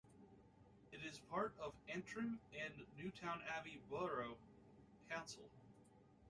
[0.91, 4.37] It is part of Antrim and Newtownabbey Borough
[5.11, 5.47] Council.